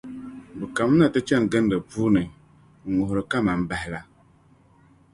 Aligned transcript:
bɛ 0.57 0.65
kanimina 0.75 1.05
ti 1.13 1.19
chani 1.27 1.49
gindi 1.51 1.77
tiŋ’ 1.77 1.85
puuni 1.89 2.23
ŋ-ŋuhiri 2.87 3.23
kaman 3.31 3.59
bahi 3.69 3.87
la. 3.93 4.01